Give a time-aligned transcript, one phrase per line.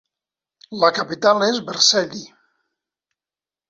[0.85, 2.27] La capital és Vercelli.